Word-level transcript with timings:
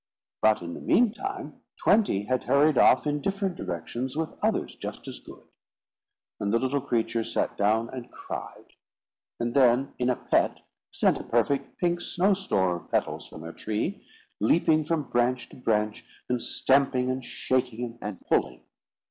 But 0.41 0.63
in 0.63 0.73
the 0.73 0.79
meantime 0.81 1.61
twenty 1.77 2.23
had 2.23 2.45
hurried 2.45 2.75
off 2.79 3.05
in 3.05 3.21
different 3.21 3.55
directions 3.55 4.17
with 4.17 4.33
others 4.43 4.73
just 4.75 5.07
as 5.07 5.19
good; 5.19 5.43
and 6.39 6.51
the 6.51 6.57
little 6.57 6.81
creature 6.81 7.23
sat 7.23 7.55
down 7.55 7.87
and 7.89 8.11
cried, 8.11 8.73
and 9.39 9.53
then, 9.53 9.93
in 9.99 10.09
a 10.09 10.15
pet, 10.15 10.63
sent 10.91 11.19
a 11.19 11.23
perfect 11.23 11.77
pink 11.77 12.01
snowstorm 12.01 12.85
of 12.85 12.89
petals 12.89 13.27
from 13.27 13.43
her 13.43 13.53
tree, 13.53 14.03
leaping 14.39 14.83
from 14.83 15.03
branch 15.11 15.49
to 15.49 15.55
branch, 15.55 16.03
and 16.27 16.41
stamping 16.41 17.11
and 17.11 17.23
shaking 17.23 17.99
and 18.01 18.21
pulling. 18.25 18.63